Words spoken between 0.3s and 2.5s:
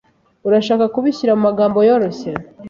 Urashaka kubishyira mumagambo yoroshye?